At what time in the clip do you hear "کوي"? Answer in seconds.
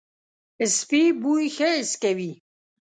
2.01-2.31